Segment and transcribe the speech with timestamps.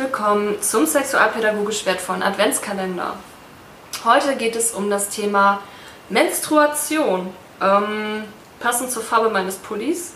[0.00, 3.16] willkommen zum sexualpädagogisch wertvollen Adventskalender.
[4.02, 5.60] Heute geht es um das Thema
[6.08, 8.24] Menstruation, ähm,
[8.60, 10.14] passend zur Farbe meines Pullis.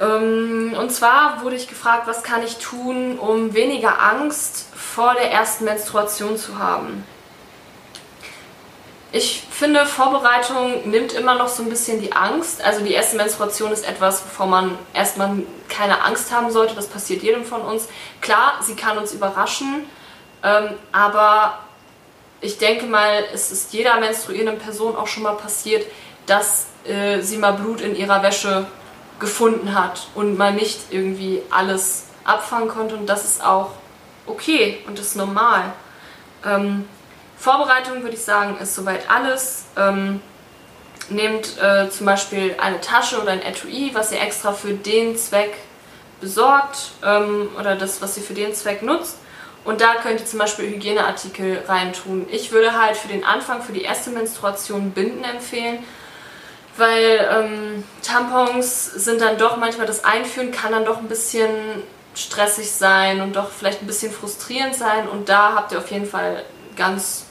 [0.00, 5.32] Ähm, und zwar wurde ich gefragt, was kann ich tun, um weniger Angst vor der
[5.32, 7.04] ersten Menstruation zu haben.
[9.10, 12.62] Ich finde, Vorbereitung nimmt immer noch so ein bisschen die Angst.
[12.62, 15.30] Also die erste Menstruation ist etwas, wovor man erstmal
[15.70, 16.74] keine Angst haben sollte.
[16.74, 17.88] Das passiert jedem von uns.
[18.20, 19.86] Klar, sie kann uns überraschen,
[20.42, 21.60] ähm, aber
[22.42, 25.86] ich denke mal, es ist jeder menstruierenden Person auch schon mal passiert,
[26.26, 28.66] dass äh, sie mal Blut in ihrer Wäsche
[29.18, 32.94] gefunden hat und man nicht irgendwie alles abfangen konnte.
[32.94, 33.70] Und das ist auch
[34.26, 35.72] okay und ist normal.
[36.44, 36.86] Ähm,
[37.38, 39.66] Vorbereitung würde ich sagen, ist soweit alles.
[39.76, 40.20] Ähm,
[41.10, 45.56] nehmt äh, zum Beispiel eine Tasche oder ein Etui, was ihr extra für den Zweck
[46.20, 49.16] besorgt ähm, oder das, was ihr für den Zweck nutzt.
[49.64, 52.26] Und da könnt ihr zum Beispiel Hygieneartikel reintun.
[52.30, 55.84] Ich würde halt für den Anfang, für die erste Menstruation Binden empfehlen,
[56.76, 61.50] weil ähm, Tampons sind dann doch manchmal das Einführen kann dann doch ein bisschen
[62.14, 65.08] stressig sein und doch vielleicht ein bisschen frustrierend sein.
[65.08, 66.44] Und da habt ihr auf jeden Fall
[66.76, 67.27] ganz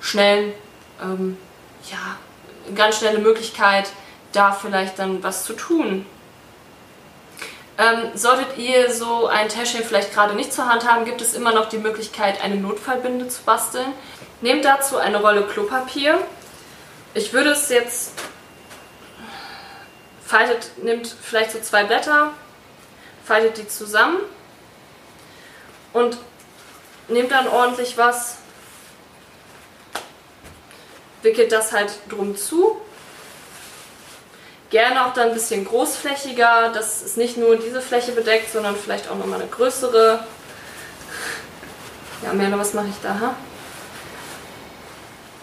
[0.00, 0.54] schnell,
[1.02, 1.36] ähm,
[1.90, 3.90] ja, ganz schnelle Möglichkeit,
[4.32, 6.06] da vielleicht dann was zu tun.
[7.78, 11.52] Ähm, solltet ihr so ein Täschchen vielleicht gerade nicht zur Hand haben, gibt es immer
[11.52, 13.92] noch die Möglichkeit, eine Notfallbinde zu basteln.
[14.42, 16.18] Nehmt dazu eine Rolle Klopapier.
[17.14, 18.12] Ich würde es jetzt
[20.24, 22.30] faltet, nehmt vielleicht so zwei Blätter,
[23.24, 24.18] faltet die zusammen
[25.92, 26.18] und
[27.08, 28.36] nehmt dann ordentlich was
[31.22, 32.80] wickelt das halt drum zu.
[34.70, 39.10] Gerne auch dann ein bisschen großflächiger, dass es nicht nur diese Fläche bedeckt, sondern vielleicht
[39.10, 40.24] auch nochmal eine größere.
[42.24, 43.18] Ja, Merle, was mache ich da?
[43.20, 43.34] Ha?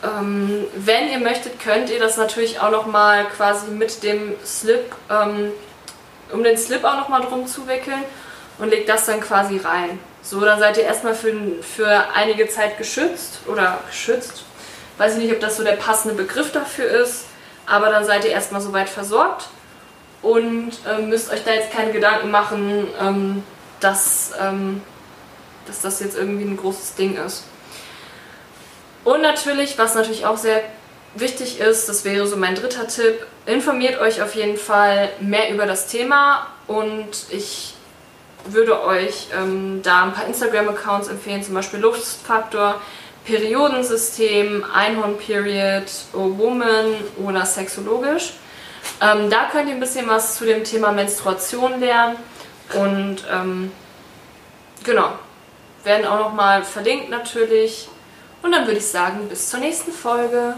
[0.04, 5.52] Ähm, wenn ihr möchtet, könnt ihr das natürlich auch nochmal quasi mit dem Slip, ähm,
[6.32, 8.04] um den Slip auch nochmal drum zuwickeln
[8.60, 10.00] und legt das dann quasi rein.
[10.22, 11.34] So, dann seid ihr erstmal für,
[11.64, 14.44] für einige Zeit geschützt oder geschützt,
[14.98, 17.26] Weiß ich nicht, ob das so der passende Begriff dafür ist,
[17.66, 19.50] aber dann seid ihr erstmal soweit versorgt
[20.22, 23.44] und äh, müsst euch da jetzt keine Gedanken machen, ähm,
[23.80, 24.82] dass, ähm,
[25.68, 27.44] dass das jetzt irgendwie ein großes Ding ist.
[29.04, 30.62] Und natürlich, was natürlich auch sehr
[31.16, 35.66] wichtig ist, das wäre so mein dritter Tipp, informiert euch auf jeden Fall mehr über
[35.66, 37.76] das Thema und ich
[38.46, 42.82] würde euch ähm, da ein paar Instagram-Accounts empfehlen, zum Beispiel Luftfaktor,
[43.28, 45.84] Periodensystem, Einhorn-Period,
[46.14, 48.34] Woman oder sexologisch.
[49.02, 52.16] Ähm, da könnt ihr ein bisschen was zu dem Thema Menstruation lernen
[52.74, 53.72] und ähm,
[54.84, 55.12] genau,
[55.84, 57.90] werden auch nochmal verlinkt natürlich.
[58.42, 60.56] Und dann würde ich sagen, bis zur nächsten Folge.